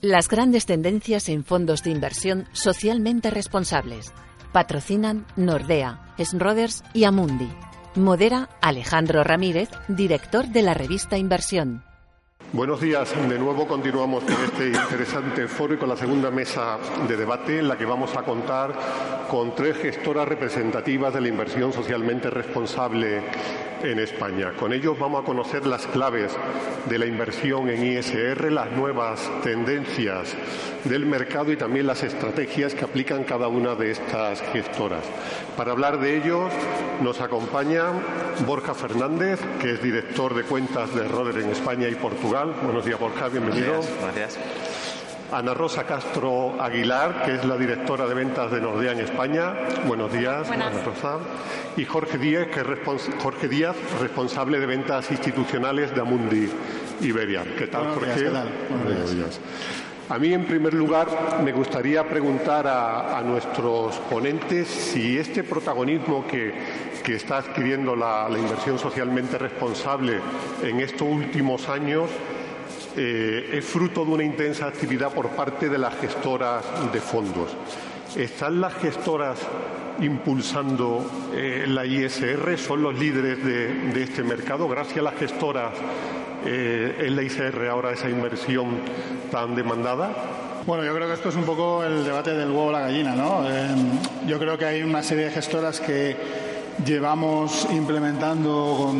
[0.00, 4.12] Las grandes tendencias en fondos de inversión socialmente responsables.
[4.52, 7.48] Patrocinan Nordea, Schroders y Amundi.
[7.96, 11.87] Modera Alejandro Ramírez, director de la revista Inversión.
[12.50, 13.12] Buenos días.
[13.28, 17.68] De nuevo continuamos con este interesante foro y con la segunda mesa de debate en
[17.68, 18.72] la que vamos a contar
[19.30, 23.22] con tres gestoras representativas de la inversión socialmente responsable
[23.82, 24.52] en España.
[24.58, 26.34] Con ellos vamos a conocer las claves
[26.88, 30.34] de la inversión en ISR, las nuevas tendencias
[30.84, 35.04] del mercado y también las estrategias que aplican cada una de estas gestoras.
[35.56, 36.48] Para hablar de ello
[37.02, 37.92] nos acompaña
[38.46, 42.37] Borja Fernández, que es director de cuentas de Roder en España y Portugal.
[42.44, 43.80] Buenos días, Borja, bienvenido.
[44.00, 44.38] Gracias.
[45.32, 49.54] Ana Rosa Castro Aguilar, que es la directora de ventas de Nordea en España.
[49.88, 51.18] Buenos días, Ana Rosa.
[51.76, 56.48] Y Jorge Díaz, que es Jorge Díaz, responsable de ventas institucionales de Amundi
[57.00, 57.42] Iberia.
[57.58, 58.14] ¿Qué tal, Jorge?
[58.14, 58.48] ¿qué tal?
[58.84, 59.40] Buenos días.
[60.08, 61.08] A mí, en primer lugar,
[61.44, 66.54] me gustaría preguntar a, a nuestros ponentes si este protagonismo que,
[67.08, 70.20] que está adquiriendo la, inversión socialmente responsable
[70.62, 72.10] en estos últimos años
[72.98, 77.56] eh, es fruto de una intensa actividad por parte de las gestoras de fondos.
[78.14, 79.38] ¿Están las gestoras
[80.02, 82.58] impulsando eh, la ISR?
[82.58, 84.68] ¿Son los líderes de, de, este mercado?
[84.68, 85.72] Gracias a las gestoras
[86.44, 88.80] eh, es la ISR ahora esa inversión
[89.30, 90.10] tan demandada.
[90.66, 93.14] Bueno, yo creo que esto es un poco el debate del huevo o la gallina,
[93.14, 93.48] ¿no?
[93.48, 93.68] Eh,
[94.26, 96.14] yo creo que hay una serie de gestoras que
[96.84, 98.94] llevamos implementando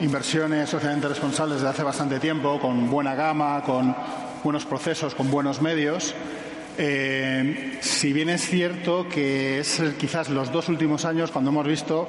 [0.00, 3.94] inversiones socialmente responsables desde hace bastante tiempo, con buena gama, con
[4.42, 6.14] buenos procesos, con buenos medios.
[6.76, 12.08] Eh, si bien es cierto que es quizás los dos últimos años cuando hemos visto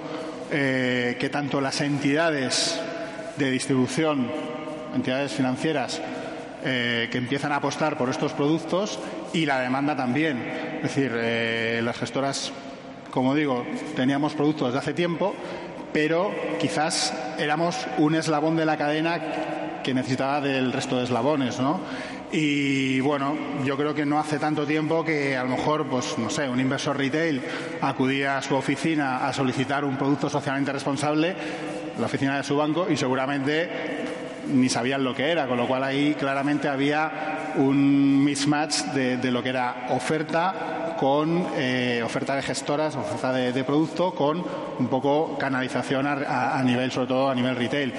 [0.52, 2.80] eh, que tanto las entidades
[3.38, 4.32] de distribución,
[4.94, 6.02] entidades financieras,
[6.64, 9.00] eh, que empiezan a apostar por estos productos
[9.34, 10.38] y la demanda también.
[10.84, 11.12] Es decir,
[11.84, 12.52] las gestoras
[13.12, 13.66] como digo,
[13.96, 15.34] teníamos productos desde hace tiempo,
[15.92, 19.20] pero quizás éramos un eslabón de la cadena
[19.84, 21.80] que necesitaba del resto de eslabones, ¿no?
[22.32, 26.30] Y bueno, yo creo que no hace tanto tiempo que a lo mejor, pues no
[26.30, 27.42] sé, un inversor retail
[27.82, 31.36] acudía a su oficina a solicitar un producto socialmente responsable,
[31.98, 33.70] la oficina de su banco, y seguramente
[34.54, 39.32] ni sabían lo que era, con lo cual ahí claramente había un mismatch de, de
[39.32, 44.44] lo que era oferta con eh, oferta de gestoras, oferta de, producto, con
[44.80, 47.94] un poco canalización a, a, nivel, sobre todo a nivel retail.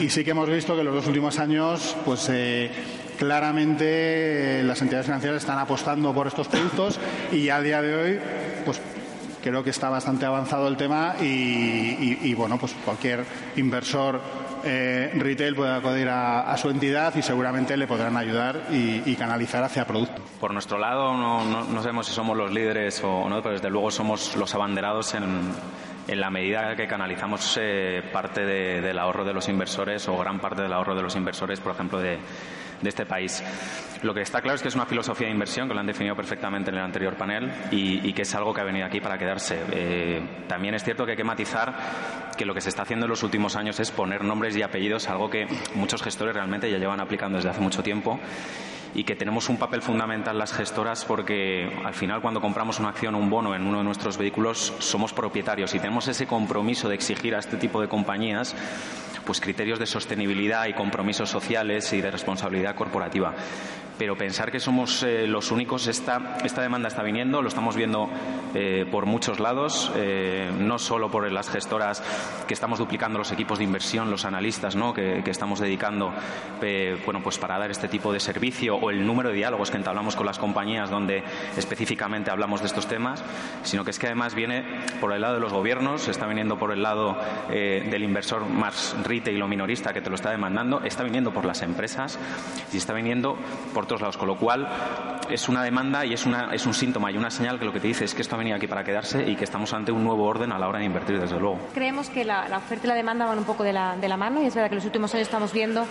[0.00, 2.70] Y sí que hemos visto que en los dos últimos años, pues eh,
[3.18, 6.98] claramente eh, las entidades financieras están apostando por estos productos
[7.32, 8.20] y a día de hoy,
[8.64, 8.80] pues
[9.42, 13.24] creo que está bastante avanzado el tema y, bueno, pues cualquier
[13.56, 14.20] inversor
[14.64, 19.86] eh, retail puede acudir a, su entidad y seguramente le podrán ayudar y, canalizar hacia
[19.86, 20.22] producto.
[20.40, 23.70] Por nuestro lado, no, no, no, sabemos si somos los líderes o no, pero desde
[23.70, 25.24] luego somos los abanderados en,
[26.08, 30.40] en la medida que canalizamos eh, parte de, del ahorro de los inversores o gran
[30.40, 32.18] parte del ahorro de los inversores, por ejemplo, de,
[32.80, 33.42] de este país.
[34.02, 36.14] Lo que está claro es que es una filosofía de inversión que lo han definido
[36.14, 39.18] perfectamente en el anterior panel y, y que es algo que ha venido aquí para
[39.18, 39.58] quedarse.
[39.72, 41.74] Eh, también es cierto que hay que matizar
[42.36, 45.08] que lo que se está haciendo en los últimos años es poner nombres y apellidos,
[45.08, 48.20] algo que muchos gestores realmente ya llevan aplicando desde hace mucho tiempo
[48.94, 53.14] y que tenemos un papel fundamental las gestoras porque al final cuando compramos una acción
[53.14, 56.94] o un bono en uno de nuestros vehículos somos propietarios y tenemos ese compromiso de
[56.94, 58.54] exigir a este tipo de compañías
[59.28, 63.34] pues criterios de sostenibilidad y compromisos sociales y de responsabilidad corporativa.
[63.98, 68.08] Pero pensar que somos eh, los únicos, esta, esta demanda está viniendo, lo estamos viendo
[68.54, 72.02] eh, por muchos lados, eh, no solo por las gestoras
[72.46, 74.94] que estamos duplicando los equipos de inversión, los analistas ¿no?
[74.94, 76.12] que, estamos dedicando
[77.04, 80.16] bueno, pues para dar este tipo de servicio o el número de diálogos que entablamos
[80.16, 81.22] con las compañías donde
[81.56, 83.22] específicamente hablamos de estos temas,
[83.62, 84.64] sino que es que además viene
[85.00, 87.18] por el lado de los gobiernos, está viniendo por el lado
[87.48, 91.62] del inversor más retail o minorista que te lo está demandando, está viniendo por las
[91.62, 92.18] empresas
[92.72, 93.36] y está viniendo
[93.74, 94.68] por otros lados, con lo cual
[95.30, 97.80] es una demanda y es, una, es un síntoma y una señal que lo que
[97.80, 100.04] te dice es que esto ha venido aquí para quedarse y que estamos ante un
[100.04, 101.58] nuevo orden a la hora de invertir, desde luego.
[101.74, 104.16] Creemos que la, la oferta y la demanda van un poco de la, de la
[104.16, 105.84] mano y es verdad que los últimos años estamos viendo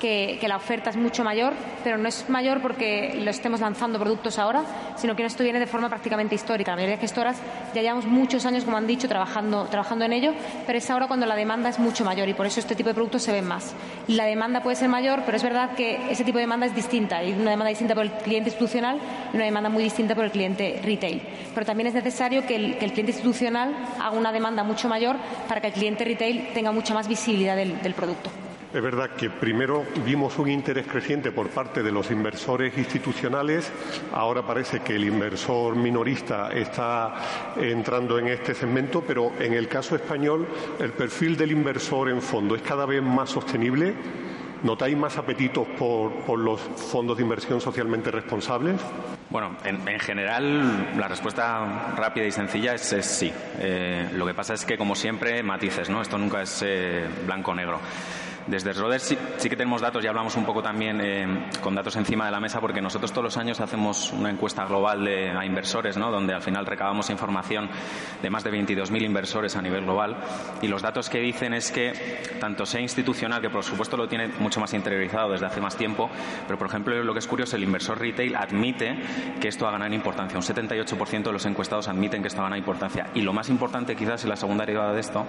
[0.00, 1.52] que, la oferta es mucho mayor,
[1.84, 4.62] pero no es mayor porque lo estemos lanzando productos ahora,
[4.96, 6.72] sino que esto viene de forma prácticamente histórica.
[6.72, 7.36] La mayoría de gestoras
[7.72, 10.32] ya llevamos muchos años, como han dicho, trabajando, trabajando en ello,
[10.66, 12.94] pero es ahora cuando la demanda es mucho mayor y por eso este tipo de
[12.94, 13.74] productos se ven más.
[14.08, 17.18] La demanda puede ser mayor, pero es verdad que ese tipo de demanda es distinta.
[17.18, 18.98] Hay una demanda distinta por el cliente institucional
[19.32, 21.22] y una demanda muy distinta por el cliente retail.
[21.54, 25.16] Pero también es necesario que el, cliente institucional haga una demanda mucho mayor
[25.46, 28.30] para que el cliente retail tenga mucha más visibilidad del producto.
[28.72, 33.68] Es verdad que primero vimos un interés creciente por parte de los inversores institucionales,
[34.12, 37.14] ahora parece que el inversor minorista está
[37.56, 40.46] entrando en este segmento, pero en el caso español
[40.78, 43.92] el perfil del inversor en fondo es cada vez más sostenible.
[44.62, 48.78] ¿Notáis más apetitos por, los fondos de inversión socialmente responsables?
[49.30, 53.32] Bueno, en, general la respuesta rápida y sencilla es, sí.
[53.58, 56.02] Eh, lo que pasa es que, como siempre, matices, ¿no?
[56.02, 57.80] Esto nunca es eh, blanco-negro.
[58.50, 62.24] Desde Roder sí, que tenemos datos y hablamos un poco también eh, con datos encima
[62.24, 65.96] de la mesa porque nosotros todos los años hacemos una encuesta global de, a inversores,
[65.96, 66.10] ¿no?
[66.10, 67.70] donde al final recabamos información
[68.20, 70.16] de más de 22.000 inversores a nivel global
[70.62, 71.92] y los datos que dicen es que
[72.40, 76.10] tanto sea institucional, que por supuesto lo tiene mucho más interiorizado desde hace más tiempo,
[76.48, 78.98] pero por ejemplo lo que es curioso, el inversor retail admite
[79.40, 80.36] que esto ha ganado importancia.
[80.36, 83.10] Un 78% de los encuestados admiten que esto ha ganado importancia.
[83.14, 85.24] Y lo más importante quizás y la segunda derivada de esto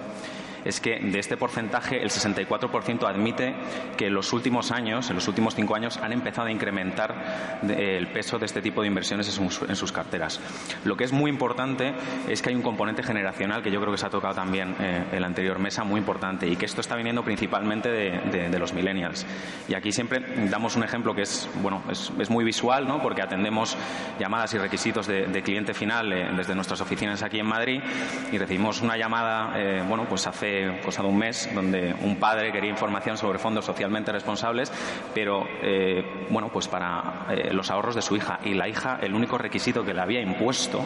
[0.64, 3.54] es que de este porcentaje el 64% admite
[3.96, 8.08] que en los últimos años, en los últimos cinco años, han empezado a incrementar el
[8.08, 10.40] peso de este tipo de inversiones en sus, carteras.
[10.84, 11.94] Lo que es muy importante
[12.28, 15.04] es que hay un componente generacional que yo creo que se ha tocado también eh,
[15.12, 19.26] en la anterior mesa, muy importante, y que esto está viniendo principalmente de, los millennials.
[19.68, 23.02] Y aquí siempre damos un ejemplo que es, bueno, es, muy visual, ¿no?
[23.02, 23.76] porque atendemos
[24.18, 27.80] llamadas y requisitos de, cliente final eh, desde nuestras oficinas aquí en Madrid
[28.30, 30.51] y recibimos una llamada, eh, bueno, pues hace
[30.84, 34.72] cosa de un mes, donde un padre quería información sobre fondos socialmente responsables,
[35.14, 38.40] pero eh, bueno, pues para eh, los ahorros de su hija.
[38.44, 40.84] Y la hija, el único requisito que le había impuesto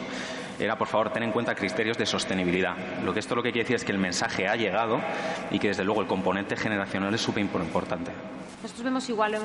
[0.59, 2.75] era, por favor, tener en cuenta criterios de sostenibilidad.
[3.05, 5.01] Lo que esto lo que quiere decir es que el mensaje ha llegado
[5.51, 8.12] y que, desde luego, el componente generacional es súper importante.
[8.62, 9.38] Nosotros vemos igual,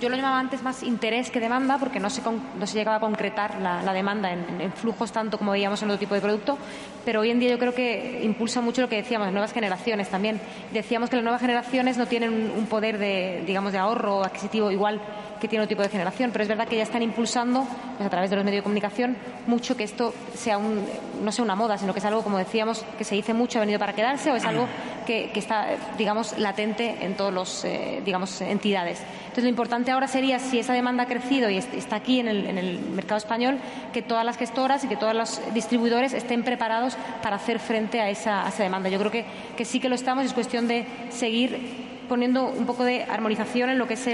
[0.00, 3.00] yo lo llamaba antes más interés que demanda, porque no se, no se llegaba a
[3.00, 6.56] concretar la, demanda en, flujos tanto como veíamos en otro tipo de producto,
[7.04, 10.40] pero hoy en día yo creo que impulsa mucho lo que decíamos, nuevas generaciones también.
[10.72, 15.00] Decíamos que las nuevas generaciones no tienen un poder de, digamos, de ahorro adquisitivo igual
[15.40, 17.66] que tiene otro tipo de generación, pero es verdad que ya están impulsando,
[17.98, 20.86] pues, a través de los medios de comunicación, mucho que esto sea un,
[21.22, 23.60] no sea una moda, sino que es algo, como decíamos, que se dice mucho, ha
[23.60, 24.66] venido para quedarse, o es algo
[25.04, 25.66] que, está,
[25.98, 29.00] digamos, latente en todos los, eh, digamos, entidades.
[29.24, 32.78] Entonces, lo importante ahora sería, si esa demanda ha crecido y está aquí en el,
[32.94, 33.58] mercado español,
[33.92, 38.08] que todas las gestoras y que todos los distribuidores estén preparados para hacer frente a
[38.08, 38.88] esa, demanda.
[38.88, 39.24] Yo creo que,
[39.56, 43.78] que sí que lo estamos, es cuestión de seguir poniendo un poco de armonización en
[43.78, 44.08] lo que es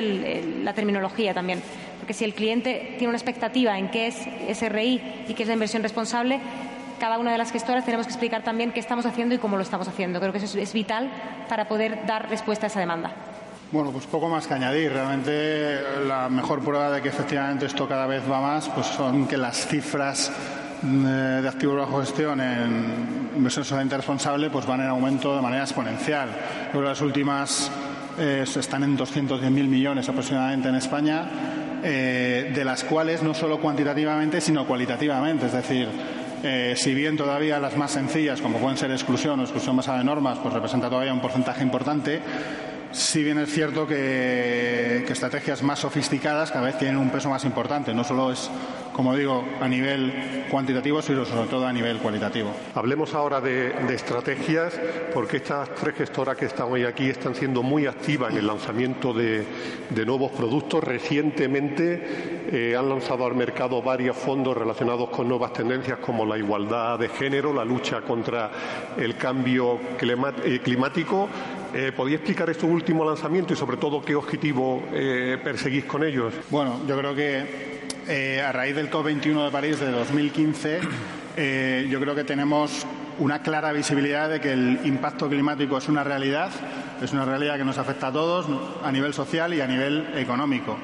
[0.65, 1.63] la terminología también.
[1.99, 4.17] Porque si el cliente tiene una expectativa en qué es
[4.59, 6.41] SRI y qué es la inversión responsable,
[6.99, 9.63] cada una de las gestoras tenemos que explicar también qué estamos haciendo y cómo lo
[9.63, 10.21] estamos haciendo.
[10.21, 11.11] Creo que eso es vital
[11.49, 13.13] para poder dar respuesta a esa demanda.
[13.72, 14.93] Bueno, pues poco más que añadir.
[14.93, 19.37] Realmente la mejor prueba de que efectivamente esto cada vez va más pues son que
[19.37, 20.32] las cifras
[20.82, 25.62] mm, de activos bajo gestión en inversión socialmente responsable pues van en aumento de manera
[25.62, 26.31] exponencial.
[26.72, 27.70] Que las últimas
[28.19, 31.31] eh, están en 210.000 millones aproximadamente en España,
[31.84, 35.46] eh, de las cuales no solo cuantitativamente, sino cualitativamente.
[35.46, 35.89] Es decir,
[36.43, 40.06] eh, si bien todavía las más sencillas, como pueden ser exclusión o exclusión basada en
[40.06, 42.20] normas, pues representa todavía un porcentaje importante,
[42.93, 47.44] si bien es cierto que, que, estrategias más sofisticadas cada vez tienen un peso más
[47.44, 47.94] importante.
[47.94, 48.51] No solo es,
[48.93, 52.51] como digo, a nivel cuantitativo, sino sobre todo a nivel cualitativo.
[52.75, 54.79] Hablemos ahora de, estrategias,
[55.15, 59.13] porque estas tres gestoras que están hoy aquí están siendo muy activas en el lanzamiento
[59.13, 59.44] de,
[60.05, 60.82] nuevos productos.
[60.82, 62.03] Recientemente
[62.51, 67.09] eh, han lanzado al mercado varios fondos relacionados con nuevas tendencias como la igualdad de
[67.09, 68.51] género, la lucha contra
[68.97, 71.29] el cambio eh, climático
[71.73, 76.35] eh, ¿Podría explicar este último lanzamiento y sobre todo qué objetivo eh, perseguís con ellos?
[76.51, 80.81] Bueno, yo creo que eh, a raíz del COP21 de París de 2015,
[81.88, 82.86] yo creo que tenemos
[83.20, 86.50] una clara visibilidad de que el impacto climático es una realidad,
[87.02, 88.46] es una realidad que nos afecta a todos
[88.82, 90.76] a nivel social y a nivel económico.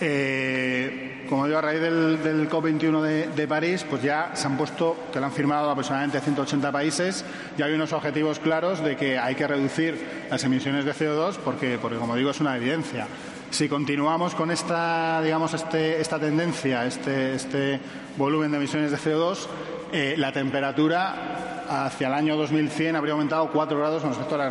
[0.00, 5.20] Eh, como digo, a raíz del, COP21 de, París, pues ya se han puesto, que
[5.20, 7.24] lo han firmado aproximadamente 180 países,
[7.56, 11.78] ya hay unos objetivos claros de que hay que reducir las emisiones de CO2 porque,
[11.80, 13.06] porque como digo, es una evidencia.
[13.50, 17.80] Si continuamos con esta, digamos, este, esta tendencia, este, este,
[18.16, 19.46] volumen de emisiones de CO2,
[19.90, 24.50] eh, la temperatura hacia el año 2100 habría aumentado 4 grados con respecto a la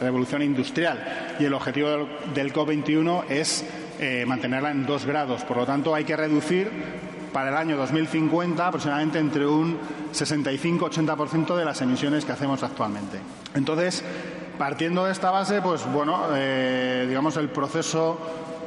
[0.00, 3.64] revolución industrial y el objetivo del, COP21 es
[4.00, 5.44] eh, mantenerla en 2 grados.
[5.44, 6.70] Por lo tanto, hay que reducir
[7.34, 9.78] para el año 2050 aproximadamente entre un
[10.12, 13.18] 65-80% de las emisiones que hacemos actualmente.
[13.54, 14.02] Entonces,
[14.62, 18.16] partiendo de esta base, pues bueno, eh, digamos el proceso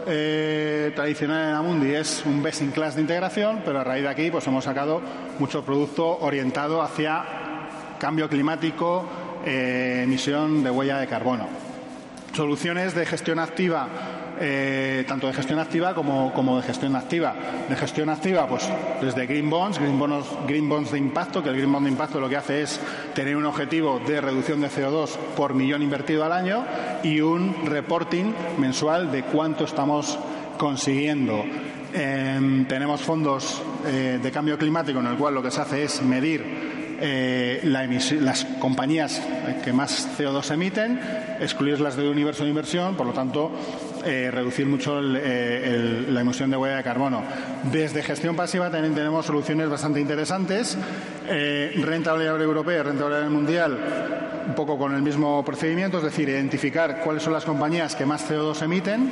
[0.06, 4.10] eh, tradicional en Amundi es un best in class de integración, pero a raíz de
[4.10, 5.02] aquí pues hemos sacado
[5.40, 7.24] mucho producto orientado hacia
[7.98, 9.06] cambio climático,
[9.46, 11.48] eh, emisión de huella de carbono.
[12.34, 13.88] Soluciones de gestión activa
[14.40, 17.36] eh, tanto de gestión activa como, de gestión activa.
[17.70, 18.70] De gestión activa, pues
[19.02, 22.20] desde Green Bonds, Green Bonds, Green Bonds de impacto, que el Green Bond de impacto
[22.20, 22.80] lo que hace es
[23.14, 26.66] tener un objetivo de reducción de CO2 por millón invertido al año
[27.04, 30.18] y un reporting mensual de cuánto estamos
[30.58, 31.44] consiguiendo.
[31.94, 36.02] Em, tenemos fondos eh, de cambio climático en el cual lo que se hace es
[36.02, 36.44] medir
[37.00, 39.22] eh, las compañías
[39.64, 41.00] que más CO2 emiten,
[41.40, 43.52] excluirlas del universo de inversión, por lo tanto,
[44.06, 47.24] eh, reducir mucho eh, la emisión de huella de carbono.
[47.72, 50.78] Desde gestión pasiva también tenemos soluciones bastante interesantes.
[51.28, 53.80] renta variable europea, renta variable mundial,
[54.48, 58.30] un poco con el mismo procedimiento, es decir, identificar cuáles son las compañías que más
[58.30, 59.12] CO2 emiten,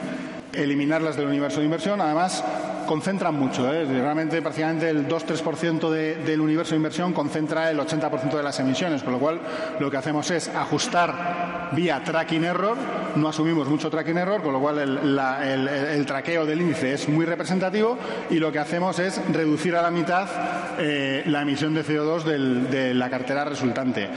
[0.53, 1.99] eliminarlas del universo de inversión.
[1.99, 2.43] Además,
[2.85, 3.73] concentran mucho.
[3.73, 3.85] ¿eh?
[3.85, 9.13] Realmente, prácticamente el 2-3% del universo de inversión concentra el 80% de las emisiones, con
[9.13, 9.39] lo cual
[9.79, 12.77] lo que hacemos es ajustar vía tracking error.
[13.15, 17.97] No asumimos mucho tracking error, con lo cual el, traqueo del índice es muy representativo
[18.29, 20.27] y lo que hacemos es reducir a la mitad
[20.79, 24.09] eh, la emisión de CO2 de la cartera resultante.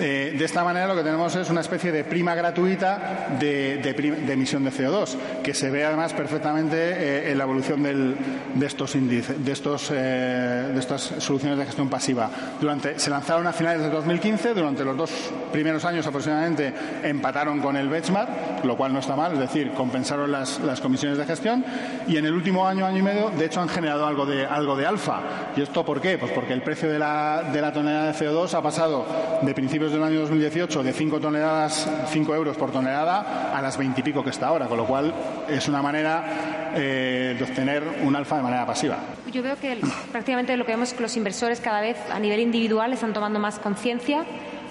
[0.00, 3.80] Eh, de esta manera lo que tenemos es una especie de prima gratuita de,
[4.28, 9.44] emisión de CO2, que se ve además perfectamente eh, en la evolución de estos índices,
[9.44, 12.30] de, estos, eh, de estas soluciones de gestión pasiva.
[12.60, 15.10] Durante, se lanzaron a finales de 2015, durante los dos
[15.52, 20.30] primeros años aproximadamente empataron con el benchmark, lo cual no está mal, es decir, compensaron
[20.30, 21.64] las, comisiones de gestión
[22.06, 24.76] y en el último año, año y medio, de hecho han generado algo de, algo
[24.76, 25.20] de alfa.
[25.56, 26.18] ¿Y esto por qué?
[26.18, 29.06] Pues porque el precio de la, de la tonelada de CO2 ha pasado
[29.42, 34.00] de principios del año 2018 de 5 toneladas, 5 euros por tonelada a las 20
[34.00, 35.14] y pico que está ahora, con lo cual
[35.48, 38.98] es una manera eh, de obtener un alfa de manera pasiva.
[39.32, 39.78] Yo veo que
[40.12, 43.38] prácticamente lo que vemos es que los inversores cada vez a nivel individual están tomando
[43.38, 44.24] más conciencia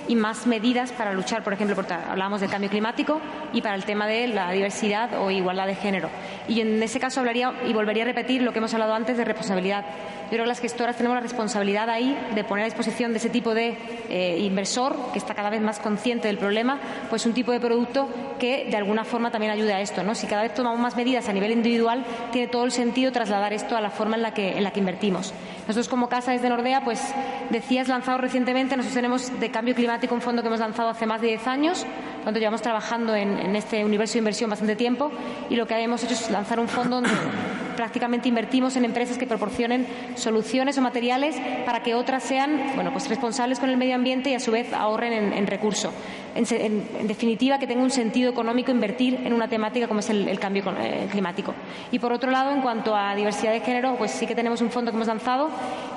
[0.07, 3.19] y más medidas para luchar, por ejemplo, porque hablábamos del cambio climático
[3.53, 6.09] y para el tema de la diversidad o igualdad de género.
[6.47, 9.25] Y en ese caso hablaría y volvería a repetir lo que hemos hablado antes de
[9.25, 9.85] responsabilidad.
[10.23, 13.29] Yo creo que las gestoras tenemos la responsabilidad ahí de poner a disposición de ese
[13.29, 13.77] tipo de
[14.09, 18.09] eh, inversor que está cada vez más consciente del problema, pues un tipo de producto
[18.39, 20.03] que de alguna forma también ayude a esto.
[20.03, 20.15] ¿no?
[20.15, 23.77] Si cada vez tomamos más medidas a nivel individual, tiene todo el sentido trasladar esto
[23.77, 25.33] a la forma en la que, en la que invertimos.
[25.67, 27.01] Nosotros como Casa desde Nordea, pues
[27.49, 31.21] decías lanzado recientemente, nosotros tenemos de cambio climático un fondo que hemos lanzado hace más
[31.21, 31.85] de 10 años,
[32.23, 35.11] cuando llevamos trabajando en, en este universo de inversión bastante tiempo
[35.49, 37.09] y lo que hemos hecho es lanzar un fondo donde
[37.77, 43.07] prácticamente invertimos en empresas que proporcionen soluciones o materiales para que otras sean bueno, pues
[43.07, 45.93] responsables con el medio ambiente y a su vez ahorren en, recursos.
[46.37, 50.63] En, definitiva, que tenga un sentido económico invertir en una temática como es el, cambio
[50.79, 51.53] eh, climático.
[51.91, 54.69] Y por otro lado, en cuanto a diversidad de género, pues sí que tenemos un
[54.69, 55.49] fondo que hemos lanzado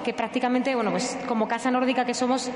[0.02, 2.50] que prácticamente, bueno, pues como casa nórdica que somos,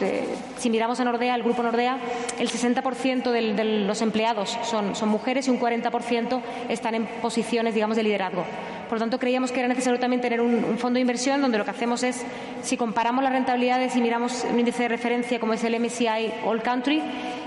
[0.56, 1.98] si miramos a Nordea, el grupo Nordea,
[2.38, 7.96] el 60% de los empleados son, son mujeres y un 40% están en posiciones, digamos,
[7.96, 8.44] de liderazgo.
[8.88, 11.64] Por lo tanto, creíamos que era necesario también tener un, fondo de inversión donde lo
[11.64, 12.24] que hacemos es,
[12.62, 16.62] si comparamos las rentabilidades y miramos un índice de referencia como es el MSCI All
[16.62, 17.02] Country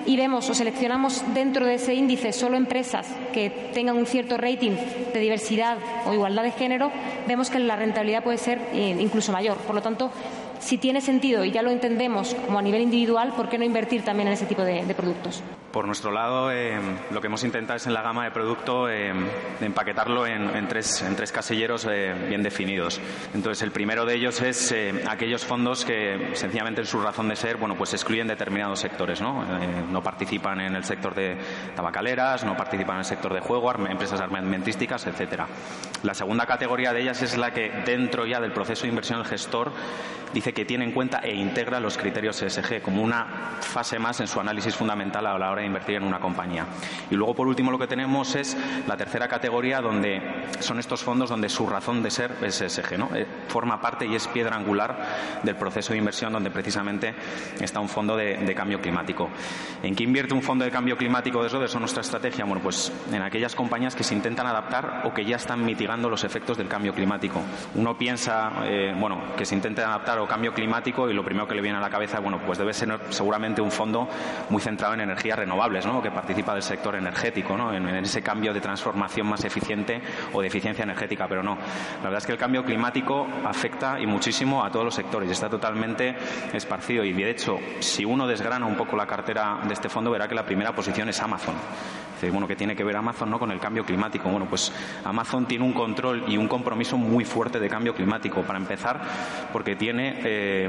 [0.05, 4.71] y vemos o seleccionamos dentro de ese índice solo empresas que tengan un cierto rating
[5.13, 6.91] de diversidad o igualdad de género,
[7.27, 9.57] vemos que la rentabilidad puede ser eh, incluso mayor.
[9.57, 10.11] Por lo tanto,
[10.59, 14.03] si tiene sentido y ya lo entendemos como a nivel individual, ¿por qué no invertir
[14.03, 15.43] también en ese tipo de, productos?
[15.71, 16.77] Por nuestro lado, eh,
[17.11, 19.13] lo que hemos intentado es en la gama de producto eh,
[19.61, 22.99] empaquetarlo en, tres, en tres casilleros eh, bien definidos.
[23.33, 24.73] Entonces, el primero de ellos es
[25.07, 29.43] aquellos fondos que sencillamente en su razón de ser, bueno, pues excluyen determinados sectores, ¿no?
[29.91, 31.37] no participan en el sector de
[31.75, 35.47] tabacaleras, no participan en el sector de juego, empresas armamentísticas, etcétera.
[36.03, 39.25] La segunda categoría de ellas es la que dentro ya del proceso de inversión el
[39.25, 39.71] gestor
[40.33, 44.27] dice que tiene en cuenta e integra los criterios ESG como una fase más en
[44.27, 46.65] su análisis fundamental a la hora de invertir en una compañía.
[47.09, 50.21] Y luego, por último, lo que tenemos es la tercera categoría, donde
[50.59, 53.09] son estos fondos donde su razón de ser es ESG, ¿no?
[53.15, 54.97] Eh, forma parte y es piedra angular
[55.43, 57.13] del proceso de inversión donde precisamente
[57.59, 59.29] está un fondo de, cambio climático.
[59.83, 61.69] ¿En qué invierte un fondo de cambio climático de Roder?
[61.69, 62.43] ¿Son nuestra estrategia?
[62.45, 66.23] Bueno, pues en aquellas compañías que se intentan adaptar o que ya están mitigando los
[66.23, 67.41] efectos del cambio climático.
[67.75, 71.55] Uno piensa, eh, bueno, que se intente adaptar o cambio climático y lo primero que
[71.55, 74.07] le viene a la cabeza, bueno, pues debe ser seguramente un fondo
[74.51, 75.99] muy centrado en energías renovables, ¿no?
[75.99, 77.73] Que participa del sector energético, ¿no?
[77.73, 79.99] En, ese cambio de transformación más eficiente
[80.33, 81.55] o de eficiencia energética, pero no.
[81.55, 85.49] La verdad es que el cambio climático afecta y muchísimo a todos los sectores está
[85.49, 86.15] totalmente
[86.53, 90.27] esparcido y de hecho, si uno desgrana un poco la cartera de este fondo, verá
[90.27, 91.55] que la primera posición es Amazon
[92.31, 93.39] bueno, ¿qué tiene que ver Amazon ¿no?
[93.39, 94.29] con el cambio climático?
[94.29, 98.41] Bueno, pues Amazon tiene un control y un compromiso muy fuerte de cambio climático.
[98.41, 98.99] Para empezar,
[99.53, 100.19] porque tiene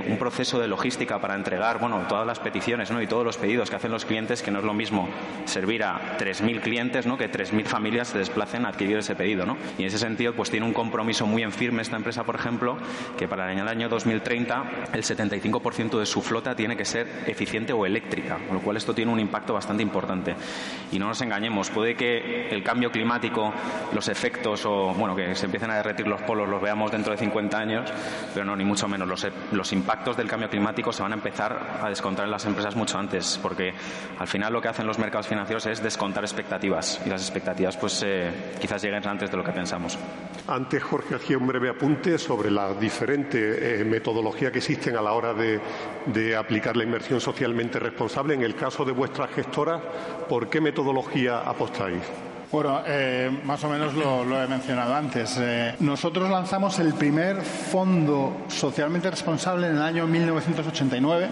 [0.08, 3.00] un proceso de logística para entregar, bueno, todas las peticiones ¿no?
[3.02, 5.08] y todos los pedidos que hacen los clientes, que no es lo mismo
[5.44, 7.16] servir a 3.000 clientes ¿no?
[7.16, 9.56] que 3.000 familias se desplacen a adquirir ese pedido, ¿no?
[9.76, 12.76] Y en ese sentido, pues tiene un compromiso muy en firme esta empresa, por ejemplo,
[13.16, 17.86] que para el año 2030 el 75% de su flota tiene que ser eficiente o
[17.86, 20.34] eléctrica, con lo cual esto tiene un impacto bastante importante.
[20.92, 23.52] Y no nos engañemos puede que el cambio climático,
[23.92, 27.18] los efectos o, bueno, que se empiecen a derretir los polos los veamos dentro de
[27.18, 27.90] 50 años,
[28.32, 29.08] pero no, ni mucho menos.
[29.08, 32.76] Los, los impactos del cambio climático se van a empezar a descontar en las empresas
[32.76, 33.72] mucho antes, porque
[34.18, 38.02] al final lo que hacen los mercados financieros es descontar expectativas y las expectativas pues
[38.06, 39.98] eh, quizás lleguen antes de lo que pensamos.
[40.46, 45.12] Antes Jorge hacía un breve apunte sobre la diferente eh, metodología que existen a la
[45.12, 45.60] hora de,
[46.06, 48.34] de aplicar la inversión socialmente responsable.
[48.34, 49.80] En el caso de vuestra gestora,
[50.28, 52.02] ¿por qué metodología apostáis?
[52.50, 55.36] Bueno, eh, más o menos lo, he mencionado antes.
[55.38, 61.28] Eh, nosotros lanzamos el primer fondo socialmente responsable en el año 1989,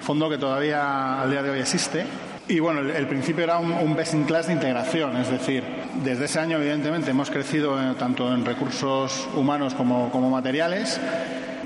[0.00, 2.06] fondo que todavía al día de hoy existe.
[2.46, 5.64] Y bueno, el, principio era un, best in class de integración, es decir,
[6.04, 11.00] desde ese año evidentemente hemos crecido eh, tanto en recursos humanos como, como materiales.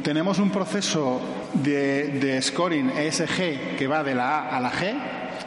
[0.02, 1.20] Tenemos un proceso
[1.52, 4.94] de, de scoring ESG que va de la A a la G,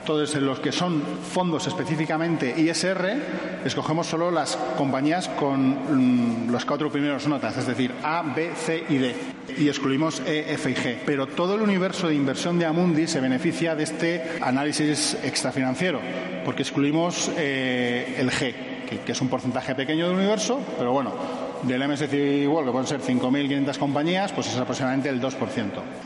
[0.10, 6.66] entonces, en los que son fondos específicamente ISR, escogemos solo las compañías con mm, las
[6.66, 9.16] cuatro primeras notas, es decir, A, B, C y D.
[9.60, 10.98] Y excluimos E, F y G.
[11.06, 16.01] Pero todo el universo de inversión de Amundi se beneficia de este análisis extrafinanciero,
[16.44, 18.56] porque excluimos eh, el G,
[19.06, 21.13] que es un porcentaje pequeño del universo, pero bueno,
[21.63, 25.38] del MSCI World, que pueden ser 5.500 compañías, pues es aproximadamente el 2%.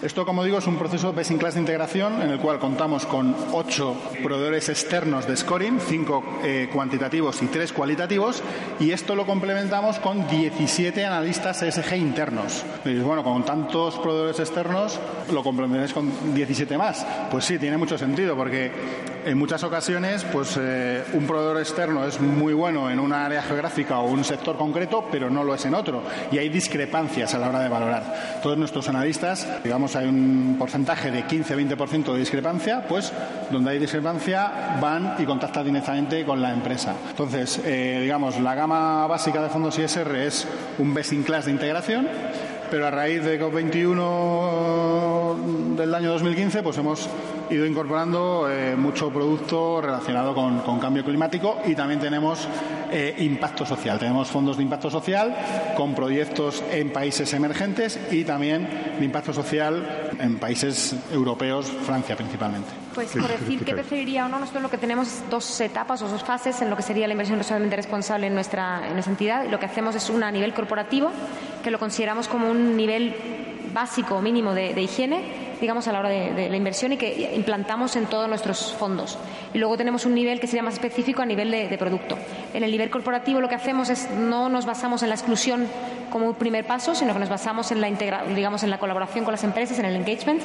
[0.01, 3.05] Esto, como digo, es un proceso best in class de integración en el cual contamos
[3.05, 8.41] con ocho proveedores externos de scoring, cinco eh, cuantitativos y tres cualitativos,
[8.79, 12.63] y esto lo complementamos con 17 analistas ESG internos.
[12.83, 14.99] Bueno, con tantos proveedores externos,
[15.31, 17.05] lo complementáis con 17 más.
[17.31, 18.71] Pues sí, tiene mucho sentido, porque
[19.25, 23.99] en muchas ocasiones, pues eh, un proveedor externo es muy bueno en una área geográfica
[23.99, 26.03] o un sector concreto, pero no lo es en otro.
[26.31, 28.39] Y hay discrepancias a la hora de valorar.
[28.41, 33.11] Todos nuestros analistas, digamos, hay un porcentaje de 15-20% de discrepancia, pues
[33.51, 36.93] donde hay discrepancia van y contactan directamente con la empresa.
[37.09, 40.47] Entonces, eh, digamos, la gama básica de fondos ISR es
[40.79, 42.07] un best in class de integración
[42.73, 45.35] pero a raíz de COP21
[45.75, 47.07] del año 2015 pues hemos
[47.51, 52.47] ido incorporando eh, mucho producto relacionado con, cambio climático y también tenemos
[52.91, 53.99] eh, impacto social.
[53.99, 55.35] Tenemos fondos de impacto social
[55.77, 62.71] con proyectos en países emergentes y también de impacto social en países europeos, Francia principalmente.
[62.95, 66.07] Pues por decir qué preferiría o no, nosotros lo que tenemos es dos etapas o
[66.07, 69.45] dos fases en lo que sería la inversión socialmente responsable en nuestra, en nuestra entidad.
[69.49, 71.11] Lo que hacemos es una a nivel corporativo,
[71.63, 73.15] que lo consideramos como un nivel
[73.73, 75.21] básico mínimo de, higiene,
[75.59, 79.17] digamos, a la hora de, la inversión y que implantamos en todos nuestros fondos.
[79.53, 82.17] Y luego tenemos un nivel que sería más específico a nivel de, producto.
[82.53, 85.65] En el nivel corporativo lo que hacemos es no nos basamos en la exclusión
[86.11, 87.89] como un primer paso, sino que nos basamos en la,
[88.35, 90.41] digamos, en la colaboración con las empresas, en el engagement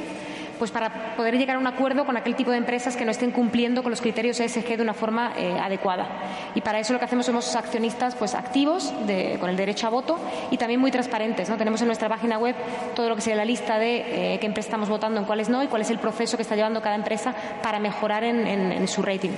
[0.58, 3.30] pues para poder llegar a un acuerdo con aquel tipo de empresas que no estén
[3.30, 6.08] cumpliendo con los criterios ESG de una forma eh, adecuada.
[6.54, 8.92] Y para eso lo que hacemos somos accionistas pues activos
[9.40, 10.18] con el derecho a voto
[10.50, 11.48] y también muy transparentes.
[11.48, 11.56] ¿no?
[11.56, 12.54] Tenemos en nuestra página web
[12.94, 15.62] todo lo que sería la lista de eh, qué empresas estamos votando, en cuáles no
[15.62, 19.30] y cuál es el proceso que está llevando cada empresa para mejorar en, su rating.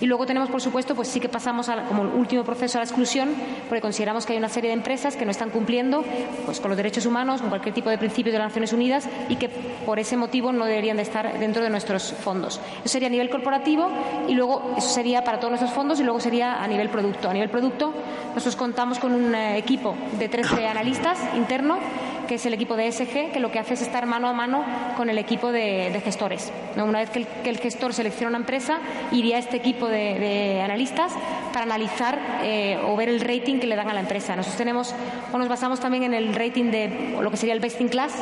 [0.00, 3.30] Y luego tenemos, por supuesto, pues sí que pasamos como último proceso a la exclusión,
[3.68, 6.04] porque consideramos que hay una serie de empresas que no están cumpliendo
[6.44, 9.36] pues, con los derechos humanos, con cualquier tipo de principios de las Naciones Unidas y
[9.36, 12.60] que por ese motivo no deberían de estar dentro de nuestros fondos.
[12.84, 13.88] Eso sería a nivel corporativo
[14.28, 17.28] y luego eso sería para todos nuestros fondos y luego sería a nivel producto.
[17.28, 17.92] A nivel producto
[18.28, 21.78] nosotros contamos con un eh, equipo de 13 analistas internos
[22.26, 24.64] que es el equipo de ESG, que lo que hace es estar mano a mano
[24.96, 26.52] con el equipo de, gestores.
[26.76, 28.80] Una vez que el, gestor selecciona una empresa,
[29.12, 31.12] iría a este equipo de, analistas
[31.52, 34.36] para analizar eh, o ver el rating que le dan a la empresa.
[34.36, 34.94] Nosotros tenemos,
[35.32, 38.12] o nos basamos también en el rating de lo que sería el best in class,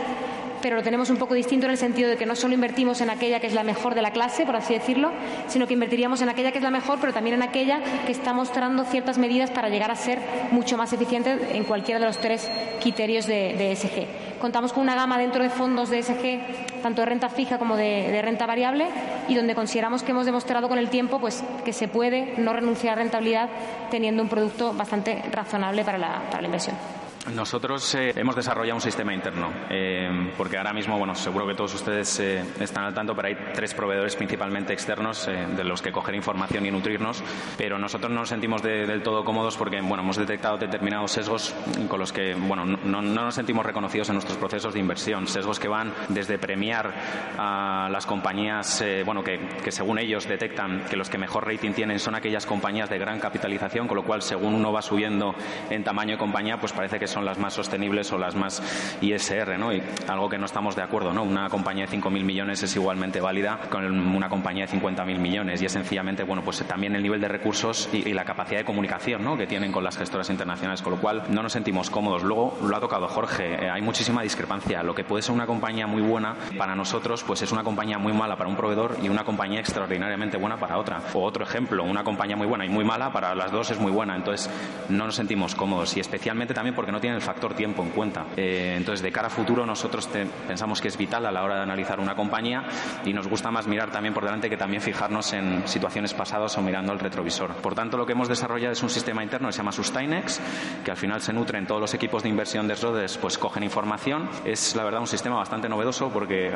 [0.65, 3.11] pero lo tenemos un poco distinto en el sentido de que no solo invertimos en
[3.11, 5.11] aquella que es la mejor de la clase, por así decirlo,
[5.47, 8.33] sino que invertiríamos en aquella que es la mejor, pero también en aquella que está
[8.33, 10.21] mostrando ciertas medidas para llegar a ser
[10.53, 12.51] mucho más eficiente en cualquiera de los tres
[12.81, 14.41] criterios de, ESG.
[14.41, 18.23] Contamos con una gama dentro de fondos de ESG, tanto de renta fija como de,
[18.23, 18.87] renta variable,
[19.29, 22.95] y donde consideramos que hemos demostrado con el tiempo pues, que se puede no renunciar
[22.95, 23.51] a rentabilidad
[23.91, 27.04] teniendo un producto bastante razonable para la inversión.
[27.33, 31.75] Nosotros eh, hemos desarrollado un sistema interno, eh, porque ahora mismo, bueno, seguro que todos
[31.75, 36.15] ustedes eh, están al tanto, pero hay tres proveedores principalmente externos de los que coger
[36.15, 37.25] información y nutrirnos,
[37.57, 41.55] pero nosotros no nos sentimos del todo cómodos porque, bueno, hemos detectado determinados sesgos
[41.89, 45.69] con los que, bueno, no, nos sentimos reconocidos en nuestros procesos de inversión, sesgos que
[45.69, 46.93] van desde premiar
[47.39, 51.99] a las compañías, bueno, que, que según ellos detectan que los que mejor rating tienen
[51.99, 55.35] son aquellas compañías de gran capitalización, con lo cual, según uno va subiendo
[55.71, 58.61] en tamaño de compañía, pues parece que son las más sostenibles o las más
[59.01, 59.73] ISR, ¿no?
[59.73, 61.23] Y algo que no estamos de acuerdo, ¿no?
[61.23, 65.67] Una compañía de 5.000 millones es igualmente válida con una compañía de 50.000 millones y
[65.67, 69.37] es sencillamente, bueno, pues también el nivel de recursos y, la capacidad de comunicación, ¿no?
[69.37, 72.23] Que tienen con las gestoras internacionales, con lo cual no nos sentimos cómodos.
[72.23, 74.83] Luego lo ha tocado Jorge, eh, hay muchísima discrepancia.
[74.83, 78.13] Lo que puede ser una compañía muy buena para nosotros, pues es una compañía muy
[78.13, 81.01] mala para un proveedor y una compañía extraordinariamente buena para otra.
[81.13, 83.91] O otro ejemplo, una compañía muy buena y muy mala para las dos es muy
[83.91, 84.17] buena.
[84.17, 84.51] Entonces
[84.89, 88.25] no nos sentimos cómodos y especialmente también porque no tienen el factor tiempo en cuenta.
[88.35, 90.09] Eh, entonces, de cara a futuro, nosotros
[90.49, 92.65] pensamos que es vital a la hora de analizar una compañía
[93.05, 96.63] y nos gusta más mirar también por delante que también fijarnos en situaciones pasadas o
[96.63, 97.57] mirando el retrovisor.
[97.57, 100.41] Por tanto, lo que hemos desarrollado es un sistema interno que se llama Sustainex,
[100.83, 103.65] que al final se nutre en todos los equipos de inversión de Rhodes, pues cogen
[103.65, 104.31] información.
[104.47, 106.53] Es, la verdad, un sistema bastante novedoso porque eh,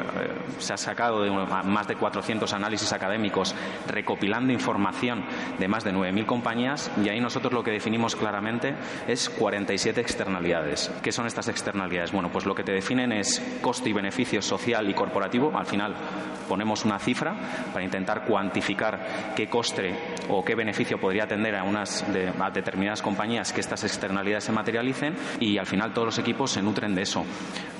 [0.61, 3.55] se ha sacado de más de 400 análisis académicos
[3.87, 5.27] recopilando información
[5.59, 8.75] de más de 9.000 compañías y ahí nosotros lo que definimos claramente
[9.07, 10.01] es 47
[10.39, 10.91] externalidades.
[11.03, 12.13] ¿Qué son estas externalidades?
[12.13, 15.57] Bueno, pues lo que te definen es coste y beneficio social y corporativo.
[15.57, 15.95] Al final
[16.49, 17.35] ponemos una cifra
[17.73, 19.95] para intentar cuantificar qué coste
[20.29, 22.05] o qué beneficio podría tener a unas
[22.41, 26.63] a determinadas compañías que estas externalidades se materialicen y al final todos los equipos se
[26.63, 27.25] nutren de eso.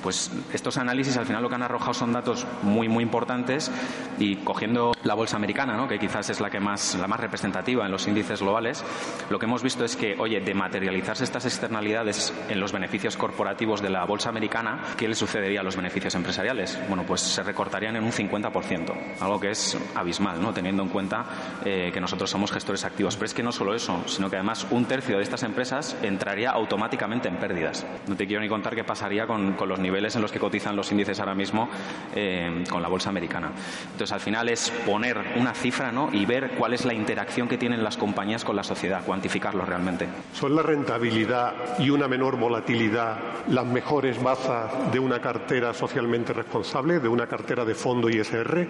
[0.03, 3.71] Pues estos análisis al final lo que han arrojado son datos muy muy importantes
[4.19, 5.89] y cogiendo la bolsa americana, ¿no?
[5.89, 8.85] que quizás es la que más la más representativa en los índices globales,
[9.31, 13.83] lo que hemos visto es que, oye, de materializarse estas externalidades en los beneficios corporativos
[13.83, 16.79] de la bolsa americana, ¿qué le sucedería a los beneficios empresariales?
[16.89, 20.53] Bueno, pues se recortarían en un 50%, algo que es abismal, ¿no?
[20.53, 21.25] Teniendo en cuenta
[21.65, 23.17] eh, que nosotros somos gestores activos.
[23.17, 26.51] Pero es que no solo eso, sino que además un tercio de estas empresas entraría
[26.51, 27.87] automáticamente en pérdidas.
[28.07, 30.77] No te quiero ni contar qué pasaría con, con los niveles en los que cotizan
[30.77, 31.69] los índices ahora mismo
[32.15, 33.51] eh, con la bolsa americana.
[33.93, 36.09] Entonces, al final es poner una cifra ¿no?
[36.13, 40.09] y ver cuál es la interacción que tienen las compañías con la sociedad, cuantificarlo realmente.
[40.33, 43.17] ¿Son la rentabilidad y una menor volatilidad
[43.49, 48.69] las mejores bazas de una cartera socialmente responsable, de una cartera de fondo ISR?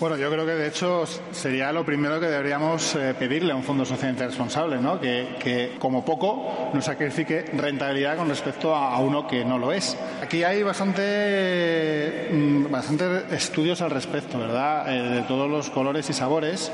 [0.00, 3.62] Bueno, yo creo que de hecho sería lo primero que deberíamos eh, pedirle a un
[3.62, 4.98] fondo socialmente responsable, ¿no?
[4.98, 9.98] que, como poco nos sacrifique rentabilidad con respecto a, uno que no lo es.
[10.22, 14.90] Aquí hay bastante, mm, bastante estudios al respecto, ¿verdad?
[14.90, 16.72] Eh, de todos los colores y sabores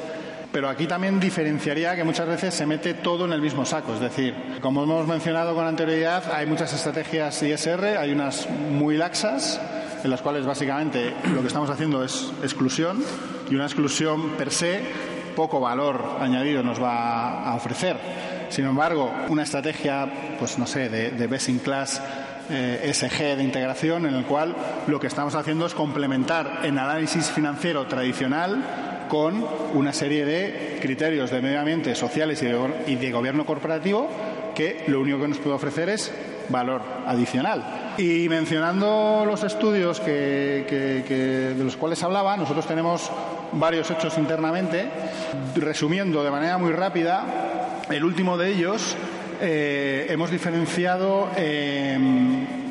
[0.56, 3.92] pero aquí también diferenciaría que muchas veces se mete todo en el mismo saco.
[3.92, 9.60] Es decir, como hemos mencionado con anterioridad, hay muchas estrategias ISR, hay unas muy laxas
[10.02, 13.04] en las cuales básicamente lo que estamos haciendo es exclusión
[13.50, 14.80] y una exclusión per se
[15.36, 17.98] poco valor añadido nos va a ofrecer.
[18.48, 22.00] Sin embargo, una estrategia, pues no sé, de, best in class
[22.48, 27.30] eh, SG de integración en el cual lo que estamos haciendo es complementar el análisis
[27.30, 32.42] financiero tradicional con una serie de criterios de medio ambiente, sociales
[32.86, 34.08] y de gobierno corporativo
[34.56, 36.10] que lo único que nos puede ofrecer es
[36.48, 37.92] valor adicional.
[37.98, 43.10] Y mencionando los estudios que, de los cuales hablaba, nosotros tenemos
[43.52, 44.86] varios hechos internamente.
[45.54, 48.96] Resumiendo de manera muy rápida, el último de ellos
[49.42, 51.28] eh, hemos diferenciado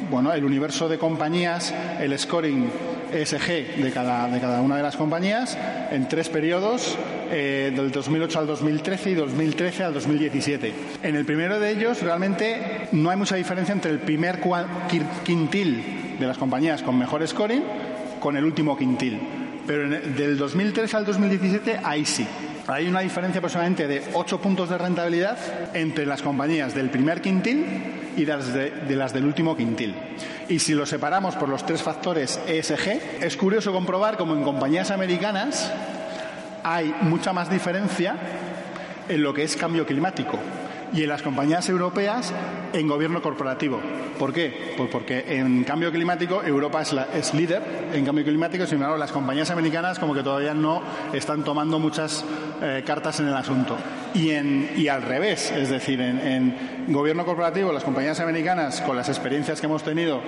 [0.09, 2.69] bueno, el universo de compañías, el scoring
[3.15, 5.57] ESG de cada, de cada una de las compañías
[5.91, 6.97] en tres periodos,
[7.31, 10.73] eh, del 2008 al 2013 y 2013 al 2017.
[11.01, 14.39] En el primero de ellos realmente no hay mucha diferencia entre el primer
[15.23, 17.63] quintil de las compañías con mejor scoring
[18.19, 19.19] con el último quintil.
[19.65, 22.27] Pero del 2013 al 2017 ahí sí.
[22.67, 25.37] Hay una diferencia aproximadamente de 8 puntos de rentabilidad
[25.75, 27.65] entre las compañías del primer quintil
[28.17, 29.95] y las, de las del último quintil.
[30.49, 34.89] Y si lo separamos por los tres factores ESG, es curioso comprobar como en compañías
[34.89, 35.71] americanas
[36.63, 38.15] hay mucha más diferencia
[39.07, 40.39] en lo que es cambio climático
[40.95, 42.33] y en las compañías europeas
[42.73, 43.79] en gobierno corporativo.
[44.17, 44.73] ¿Por qué?
[44.77, 47.61] Pues porque en cambio climático Europa es, líder
[47.93, 50.81] en cambio climático, sin embargo las compañías americanas como que todavía no
[51.13, 52.23] están tomando muchas
[52.61, 53.75] eh, cartas en el asunto.
[54.13, 59.59] Y, al revés, es decir, en, en, gobierno corporativo las compañías americanas con las experiencias
[59.59, 60.21] que hemos tenido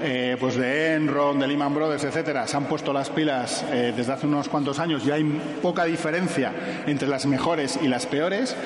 [0.00, 4.12] eh, pues de Enron, de Lehman Brothers, etcétera, se han puesto las pilas eh, desde
[4.12, 5.24] hace unos cuantos años y hay
[5.62, 6.52] poca diferencia
[6.86, 8.56] entre las mejores y las peores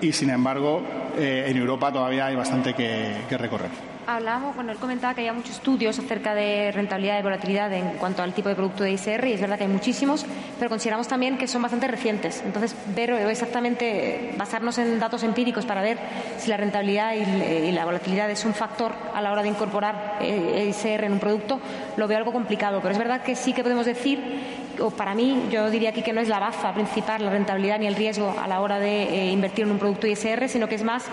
[0.00, 0.82] y sin embargo
[1.18, 3.70] eh, en Europa todavía hay bastante que, que recorrer.
[4.10, 8.22] Hablábamos, bueno, él comentaba que había muchos estudios acerca de rentabilidad y volatilidad en cuanto
[8.22, 10.24] al tipo de producto de ISR, y es verdad que hay muchísimos,
[10.58, 12.42] pero consideramos también que son bastante recientes.
[12.42, 15.98] Entonces, ver exactamente, basarnos en datos empíricos para ver
[16.38, 20.70] si la rentabilidad y, la volatilidad es un factor a la hora de incorporar eh,
[20.70, 21.60] ISR en un producto,
[21.98, 22.80] lo veo algo complicado.
[22.80, 24.18] Pero es verdad que sí que podemos decir
[24.80, 27.86] o para mí, yo diría aquí que no es la baza principal, la rentabilidad ni
[27.86, 30.84] el riesgo a la hora de eh, invertir en un producto ISR, sino que es
[30.84, 31.04] más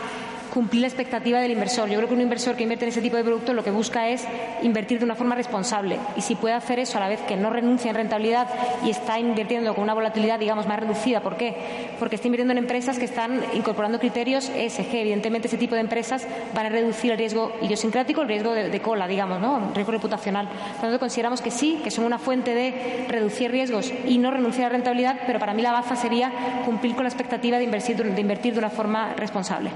[0.55, 1.89] cumplir la expectativa del inversor.
[1.89, 4.07] Yo creo que un inversor que invierte en ese tipo de producto lo que busca
[4.07, 4.25] es
[4.63, 7.49] invertir de una forma responsable y si puede hacer eso a la vez que no
[7.49, 8.47] renuncia en rentabilidad
[8.83, 11.21] y está invirtiendo con una volatilidad, digamos, más reducida.
[11.21, 11.55] ¿Por qué?
[11.99, 14.95] Porque está invirtiendo en empresas que están incorporando criterios ESG.
[14.95, 19.07] Evidentemente, ese tipo de empresas van a reducir el riesgo idiosincrático, el riesgo de, cola,
[19.07, 19.71] digamos, ¿no?
[19.73, 20.47] Riesgo reputacional.
[20.47, 24.67] Por tanto, consideramos que sí, que son una fuente de reducir riesgos y no renunciar
[24.67, 26.31] a rentabilidad, pero para mí la baza sería
[26.65, 29.69] cumplir con la expectativa de invertir de, invertir de una forma responsable.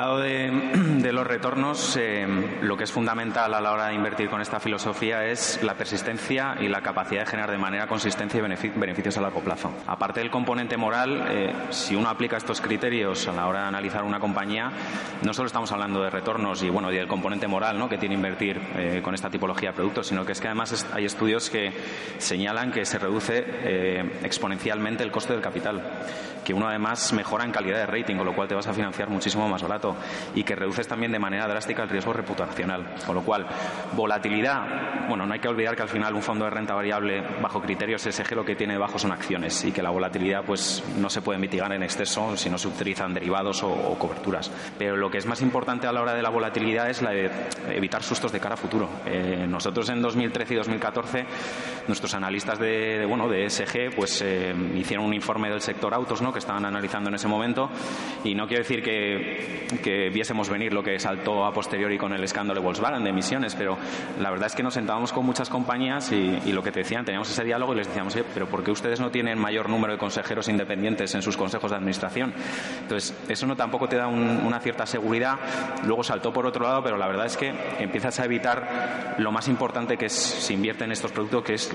[0.00, 2.26] Lado de, los retornos, eh,
[2.62, 6.56] lo que es fundamental a la hora de invertir con esta filosofía es la persistencia
[6.58, 9.70] y la capacidad de generar de manera consistente beneficios a largo plazo.
[9.86, 14.04] Aparte del componente moral, eh, si uno aplica estos criterios a la hora de analizar
[14.04, 14.72] una compañía,
[15.22, 18.60] no solo estamos hablando de retornos y bueno y del componente moral que tiene invertir
[18.76, 21.72] eh, con esta tipología de productos, sino que es que además hay estudios que
[22.18, 23.44] señalan que se reduce
[24.22, 25.82] exponencialmente el coste del capital,
[26.44, 29.08] que uno además mejora en calidad de rating, con lo cual te vas a financiar
[29.08, 29.89] muchísimo más barato
[30.34, 32.94] y que reduces también de manera drástica el riesgo reputacional.
[33.06, 33.46] Con lo cual,
[33.92, 37.60] volatilidad, bueno, no hay que olvidar que al final un fondo de renta variable bajo
[37.60, 41.22] criterios SG lo que tiene debajo son acciones y que la volatilidad pues no se
[41.22, 44.50] puede mitigar en exceso si no se utilizan derivados o, coberturas.
[44.78, 47.30] Pero lo que es más importante a la hora de la volatilidad es la de
[47.70, 48.88] evitar sustos de cara a futuro.
[49.06, 51.26] Eh, nosotros en 2013 y 2014
[51.86, 56.32] nuestros analistas de, bueno de SG pues eh, hicieron un informe del sector autos ¿no?
[56.32, 57.70] que estaban analizando en ese momento
[58.24, 62.22] y no quiero decir que que viésemos venir lo que saltó a posteriori con el
[62.22, 63.78] escándalo de Volkswagen de emisiones, pero
[64.20, 67.30] la verdad es que nos sentábamos con muchas compañías y, lo que te decían, teníamos
[67.30, 70.48] ese diálogo y les decíamos, pero ¿por qué ustedes no tienen mayor número de consejeros
[70.48, 72.34] independientes en sus consejos de administración?
[72.82, 75.38] Entonces, eso no tampoco te da una cierta seguridad.
[75.84, 79.48] Luego saltó por otro lado, pero la verdad es que empiezas a evitar lo más
[79.48, 81.70] importante que es, se invierte en estos productos, que es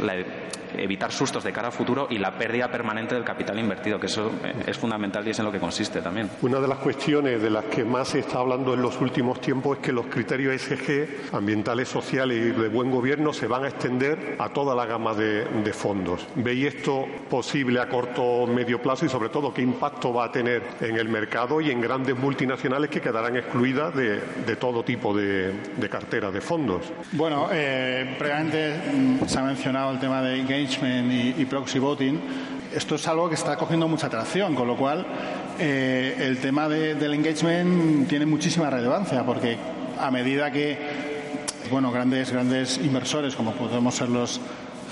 [0.77, 4.31] evitar sustos de cara a futuro y la pérdida permanente del capital invertido, que eso
[4.65, 6.29] es fundamental y es en lo que consiste también.
[6.41, 9.77] Una de las cuestiones de las que más se está hablando en los últimos tiempos
[9.77, 14.35] es que los criterios ESG, ambientales, sociales y de buen gobierno, se van a extender
[14.39, 16.25] a toda la gama de, fondos.
[16.35, 20.31] ¿Veis esto posible a corto o medio plazo y, sobre todo, qué impacto va a
[20.31, 25.53] tener en el mercado y en grandes multinacionales que quedarán excluidas de, todo tipo de,
[25.89, 26.81] carteras de fondos?
[27.11, 32.19] Bueno, eh, previamente mm, se ha mencionado el tema de engagement y, proxy voting.
[32.73, 35.05] Esto es algo que está cogiendo mucha atracción, con lo cual
[35.59, 37.74] eh, el tema del engagement
[38.07, 39.57] tiene muchísima relevancia porque
[39.99, 40.77] a medida que
[41.71, 44.39] bueno grandes grandes inversores como podemos ser los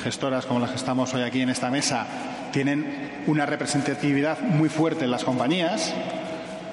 [0.04, 2.08] gestoras como las que estamos hoy aquí en esta mesa
[2.52, 5.94] tienen una representatividad muy fuerte en las compañías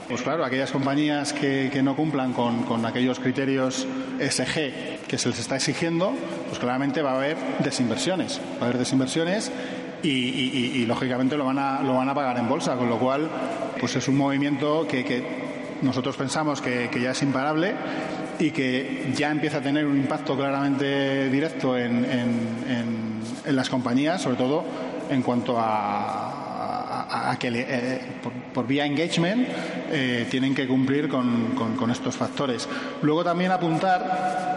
[0.08, 3.86] pues claro, aquellas compañías que, no cumplan con, con, aquellos criterios
[4.18, 6.12] SG que se les está exigiendo,
[6.48, 8.40] pues claramente va a haber desinversiones.
[8.58, 9.52] Va a haber desinversiones
[10.02, 13.30] y, lógicamente lo van, a, lo van a pagar en bolsa, con lo cual
[13.78, 15.39] pues es un movimiento que,
[15.82, 17.74] nosotros pensamos que, ya es imparable
[18.38, 24.64] y que ya empieza a tener un impacto claramente directo en, las compañías, sobre todo
[25.10, 28.00] en cuanto a, que eh,
[28.52, 29.48] por, vía engagement
[29.90, 32.68] eh, tienen que cumplir con, con estos factores.
[33.02, 34.50] Luego también apuntar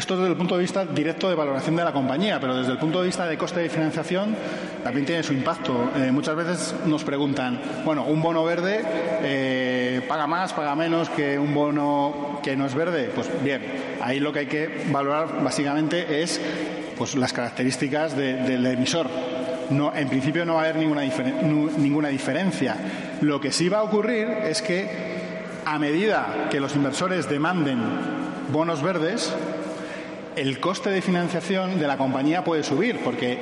[0.00, 2.78] esto desde el punto de vista directo de valoración de la compañía, pero desde el
[2.78, 4.34] punto de vista de coste de financiación
[4.82, 5.90] también tiene su impacto.
[5.94, 8.82] Eh, muchas veces nos preguntan, bueno, un bono verde
[10.02, 13.10] paga más, paga menos que un bono que no es verde.
[13.14, 13.62] Pues bien,
[14.00, 16.40] ahí lo que hay que valorar básicamente es
[16.96, 19.08] pues las características del emisor.
[19.94, 22.76] En principio no va a haber ninguna, ninguna diferencia.
[23.20, 24.90] Lo que sí va a ocurrir es que
[25.64, 27.78] a medida que los inversores demanden
[28.52, 29.32] bonos verdes,
[30.36, 33.38] el coste de financiación de la compañía puede subir, porque,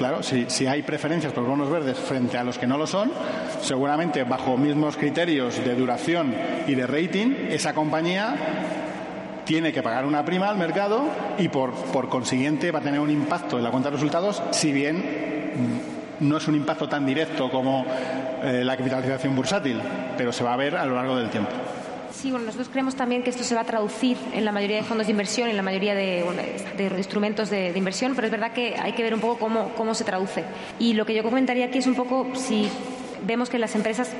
[0.00, 3.12] claro, si, hay preferencias por bonos verdes frente a los que no lo son,
[3.60, 6.34] seguramente bajo mismos criterios de duración
[6.66, 8.34] y de rating, esa compañía
[9.44, 11.02] tiene que pagar una prima al mercado
[11.36, 11.74] y por,
[12.08, 15.04] consiguiente va a tener un impacto en la cuenta de resultados, si bien
[16.20, 17.84] no es un impacto tan directo como
[18.42, 19.82] eh, la capitalización bursátil,
[20.16, 21.52] pero se va a ver a lo largo del tiempo.
[22.12, 24.82] Sí, bueno, nosotros creemos también que esto se va a traducir en la mayoría de
[24.82, 26.24] fondos de inversión, en la mayoría de,
[26.96, 29.94] instrumentos de, de, inversión, pero es verdad que hay que ver un poco cómo, cómo
[29.94, 30.44] se traduce.
[30.78, 32.68] Y lo que yo comentaría aquí es un poco si
[33.26, 34.10] vemos que las empresas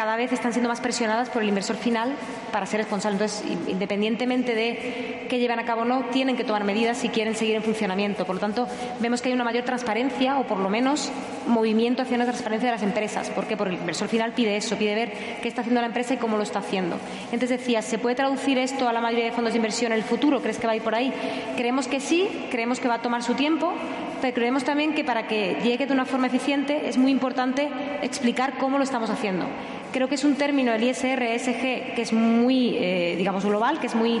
[0.00, 2.14] cada vez están siendo más presionadas por el inversor final
[2.50, 3.16] para ser responsable.
[3.16, 7.36] Entonces, independientemente de que lleven a cabo o no, tienen que tomar medidas si quieren
[7.36, 8.24] seguir en funcionamiento.
[8.24, 8.66] Por lo tanto,
[9.00, 11.12] vemos que hay una mayor transparencia o por lo menos
[11.46, 13.28] movimiento hacia una transparencia de las empresas.
[13.28, 13.58] ¿Por qué?
[13.58, 16.38] Porque el inversor final pide eso, pide ver qué está haciendo la empresa y cómo
[16.38, 16.96] lo está haciendo.
[17.24, 20.04] Entonces decía, ¿se puede traducir esto a la mayoría de fondos de inversión en el
[20.04, 20.40] futuro?
[20.40, 21.12] ¿Crees que va a ir por ahí?
[21.58, 23.74] Creemos que sí, creemos que va a tomar su tiempo,
[24.20, 27.68] pero creemos también que para que llegue de una forma eficiente es muy importante
[28.02, 29.46] explicar cómo lo estamos haciendo.
[29.92, 33.88] Creo que es un término, el ISR, ESG, que es muy, eh, digamos, global, que
[33.88, 34.20] es muy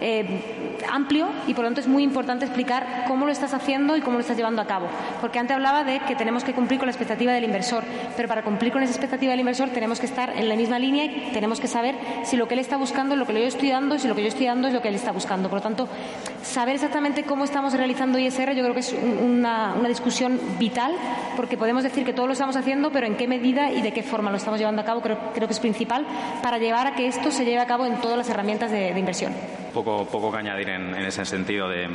[0.00, 0.24] eh,
[0.90, 4.16] amplio y por lo tanto es muy importante explicar cómo lo estás haciendo y cómo
[4.16, 4.86] lo estás llevando a cabo.
[5.20, 7.84] Porque antes hablaba de que tenemos que cumplir con la expectativa del inversor,
[8.16, 11.04] pero para cumplir con esa expectativa del inversor tenemos que estar en la misma línea
[11.04, 13.70] y tenemos que saber si lo que él está buscando es lo que yo estoy
[13.70, 15.48] dando y si lo que yo estoy dando es lo que él está buscando.
[15.48, 15.88] Por lo tanto,
[16.42, 20.92] saber exactamente cómo estamos realizando ISR yo creo que es una, discusión vital
[21.36, 24.02] porque podemos decir que todo lo estamos haciendo, pero en qué medida y de qué
[24.02, 26.06] forma lo estamos llevando a cabo creo, creo que es principal
[26.42, 28.98] para llevar a que esto se lleve a cabo en todas las herramientas de, de
[28.98, 29.32] inversión.
[29.72, 31.68] Poco, poco que añadir en, en, ese sentido.
[31.68, 31.88] De,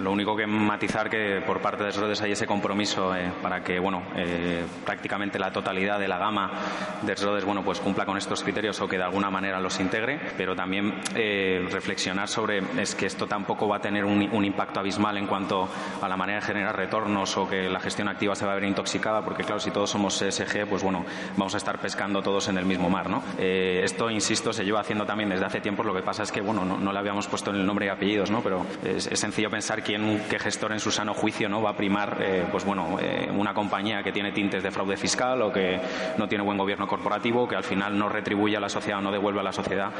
[0.00, 3.78] lo único que matizar que por parte de Schroders hay ese compromiso eh, para que
[3.78, 6.50] bueno, eh, prácticamente la totalidad de la gama
[7.02, 10.20] de Schroders bueno, pues cumpla con estos criterios o que de alguna manera los integre,
[10.36, 14.80] pero también eh, reflexionar sobre es que esto tampoco va a tener un, un, impacto
[14.80, 15.68] abismal en cuanto
[16.00, 18.64] a la manera de generar retornos o que la gestión activa se va a ver
[18.64, 21.04] intoxicada, porque claro, si todos somos ESG, pues bueno,
[21.36, 23.08] vamos a estar pescando todos en el mismo mar.
[23.08, 23.22] ¿no?
[23.38, 26.64] esto, insisto, se lleva haciendo también desde hace tiempo, lo que pasa es que bueno,
[26.64, 28.42] no, no le habíamos puesto en el nombre y apellidos, ¿no?
[28.42, 31.76] pero es, es sencillo pensar quién, qué gestor en su sano juicio no va a
[31.76, 35.80] primar eh, pues bueno, eh, una compañía que tiene tintes de fraude fiscal o que
[36.16, 39.10] no tiene buen gobierno corporativo, que al final no retribuye a la sociedad o no
[39.10, 39.90] devuelve a la sociedad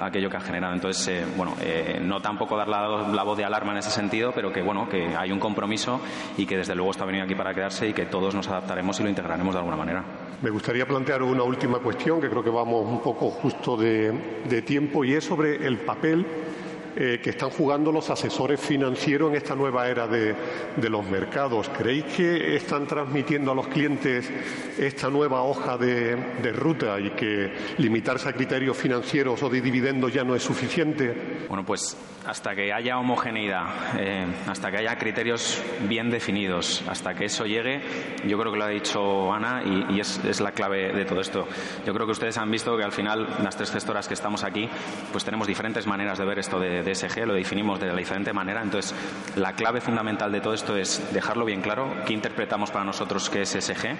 [0.00, 0.74] aquello que ha generado.
[0.74, 1.54] Entonces, eh, bueno,
[2.02, 5.14] no tampoco dar la, la, voz de alarma en ese sentido, pero que bueno, que
[5.16, 6.00] hay un compromiso
[6.36, 9.02] y que desde luego está venido aquí para quedarse y que todos nos adaptaremos y
[9.02, 10.04] lo integraremos de alguna manera.
[10.42, 14.62] Me gustaría plantear una última cuestión que creo que vamos un poco justo de, de
[14.62, 16.26] tiempo y es sobre el papel
[16.96, 20.34] eh, que están jugando los asesores financieros en esta nueva era de,
[20.88, 21.68] los mercados.
[21.70, 24.30] ¿Creéis que están transmitiendo a los clientes
[24.78, 30.22] esta nueva hoja de, ruta y que limitarse a criterios financieros o de dividendos ya
[30.22, 31.46] no es suficiente?
[31.48, 37.26] Bueno, pues hasta que haya homogeneidad, eh, hasta que haya criterios bien definidos, hasta que
[37.26, 37.82] eso llegue,
[38.26, 41.20] yo creo que lo ha dicho Ana y, y es, es, la clave de todo
[41.20, 41.46] esto.
[41.84, 44.68] Yo creo que ustedes han visto que al final las tres gestoras que estamos aquí,
[45.12, 48.32] pues tenemos diferentes maneras de ver esto de, de ESG, lo definimos de la diferente
[48.32, 48.62] manera.
[48.62, 48.94] Entonces,
[49.36, 53.42] la clave fundamental de todo esto es dejarlo bien claro, qué interpretamos para nosotros qué
[53.42, 53.96] es ESG,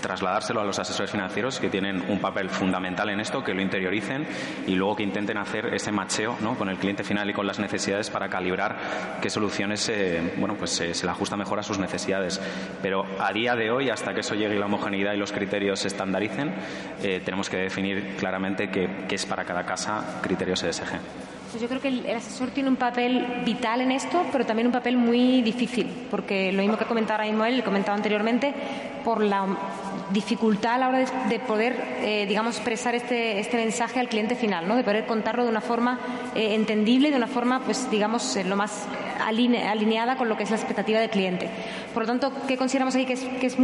[0.00, 4.26] trasladárselo a los asesores financieros que tienen un papel fundamental en esto, que lo interioricen
[4.66, 6.56] y luego que intenten hacer ese macheo ¿no?
[6.56, 10.80] con el cliente final y con las necesidades para calibrar qué soluciones eh, bueno, pues,
[10.80, 12.40] eh, se le ajusta mejor a sus necesidades.
[12.82, 15.88] Pero a día de hoy, hasta que eso llegue la homogeneidad y los criterios se
[15.88, 16.54] estandaricen,
[17.02, 21.29] eh, tenemos que definir claramente qué, qué es para cada casa criterios ESG.
[21.50, 24.72] Pues yo creo que el, asesor tiene un papel vital en esto, pero también un
[24.72, 28.54] papel muy difícil, porque lo mismo que comentaba ahora mismo él, le comentaba anteriormente,
[29.04, 29.46] por la
[30.12, 34.36] dificultad a la hora de, de poder, eh, digamos, expresar este, este, mensaje al cliente
[34.36, 34.76] final, ¿no?
[34.76, 35.98] de poder contarlo de una forma
[36.36, 38.86] eh, entendible, de una forma, pues, digamos, eh, lo más
[39.26, 41.48] aline, alineada con lo que es la expectativa del cliente.
[41.92, 43.56] Por lo tanto, ¿qué consideramos ahí que es, que es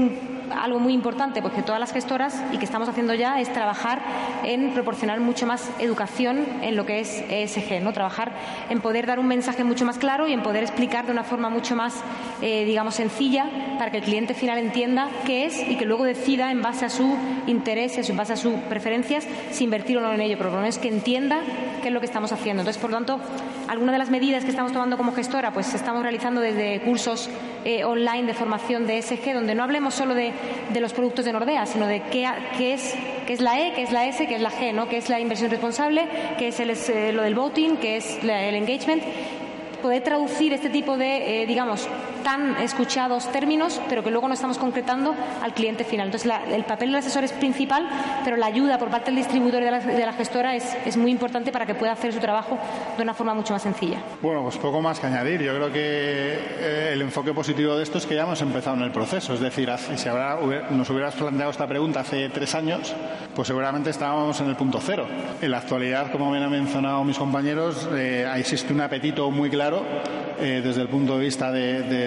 [0.54, 1.42] algo muy importante?
[1.42, 4.00] Pues que todas las gestoras, y que estamos haciendo ya, es trabajar
[4.44, 7.92] en proporcionar mucho más educación en lo que es ESG, ¿no?
[7.92, 8.32] Trabajar
[8.70, 11.48] en poder dar un mensaje mucho más claro y en poder explicar de una forma
[11.48, 12.02] mucho más,
[12.42, 13.46] eh, digamos, sencilla
[13.78, 16.90] para que el cliente final entienda qué es y que luego decida en base a
[16.90, 20.37] su intereses, en base a sus preferencias, si invertir o no en ello.
[20.38, 21.40] Pero lo menos que entienda
[21.82, 22.62] qué es lo que estamos haciendo.
[22.62, 23.20] Entonces, por lo tanto,
[23.68, 27.28] algunas de las medidas que estamos tomando como gestora, pues estamos realizando desde cursos
[27.64, 30.32] eh, online de formación de ESG, donde no hablemos solo de,
[30.72, 32.94] de los productos de Nordea, sino de qué, qué, es,
[33.27, 34.88] qué es la E, qué es la S, qué es la G, ¿no?
[34.88, 36.07] qué es la inversión responsable,
[36.38, 39.03] qué es el, eh, lo del voting, qué es el engagement
[39.83, 41.88] poder traducir este tipo de, eh, digamos,
[42.27, 46.09] tan escuchados términos, pero que luego no estamos concretando al cliente final.
[46.09, 47.89] Entonces, el papel del asesor es principal,
[48.25, 51.53] pero la ayuda por parte del distribuidor y de la, gestora es, es, muy importante
[51.53, 52.59] para que pueda hacer su trabajo
[52.97, 53.99] de una forma mucho más sencilla.
[54.20, 55.41] Bueno, pues poco más que añadir.
[55.41, 58.83] Yo creo que eh, el enfoque positivo de esto es que ya hemos empezado en
[58.83, 59.33] el proceso.
[59.33, 60.37] Es decir, si habrá,
[60.70, 62.93] nos hubieras planteado esta pregunta hace tres años,
[63.37, 65.07] pues seguramente estábamos en el punto cero.
[65.41, 69.85] En la actualidad, como bien han mencionado mis compañeros, eh, existe un apetito muy claro
[70.39, 71.51] eh, desde el punto de vista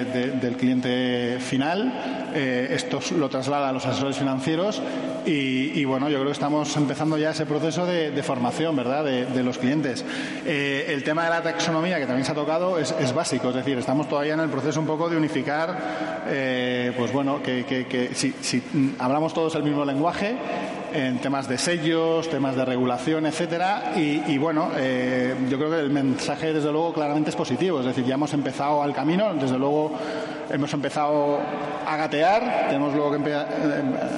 [0.09, 2.29] del cliente final.
[2.33, 4.81] Eh, esto lo traslada a los asesores financieros
[5.25, 9.57] y, bueno, yo creo que estamos empezando ya ese proceso de, formación, ¿verdad?, de, los
[9.57, 10.03] clientes.
[10.45, 14.07] el tema de la taxonomía, que también se ha tocado, es, básico, es decir, estamos
[14.09, 15.77] todavía en el proceso un poco de unificar,
[16.97, 18.63] pues bueno, que, si, si
[18.97, 20.35] hablamos todos el mismo lenguaje,
[20.93, 23.93] en temas de sellos, temas de regulación, etcétera.
[23.95, 27.79] Y, bueno, eh, yo creo que el mensaje, desde luego, claramente es positivo.
[27.79, 29.93] Es decir, ya hemos empezado al camino, desde luego
[30.49, 31.39] hemos empezado
[31.85, 33.41] a gatear, tenemos luego que eh,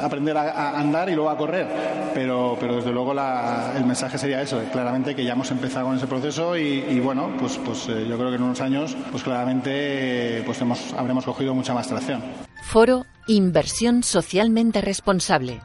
[0.02, 1.68] aprender a, andar y luego a correr.
[2.14, 6.08] Pero, pero desde luego el mensaje sería eso, claramente que ya hemos empezado con ese
[6.08, 10.60] proceso y, bueno, pues, pues eh, yo creo que en unos años, pues claramente pues
[10.62, 12.22] hemos, habremos cogido mucha más tracción.
[12.64, 15.62] Foro Inversión Socialmente Responsable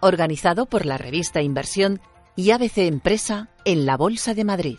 [0.00, 2.00] organizado por la revista Inversión
[2.36, 4.78] y ABC Empresa en la Bolsa de Madrid.